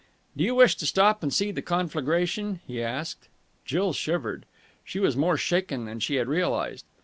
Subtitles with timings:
[0.35, 3.29] "Do you wish to stop and see the conflagration?" he asked.
[3.65, 4.47] Jill shivered.
[4.83, 6.85] She was more shaken than she had realized.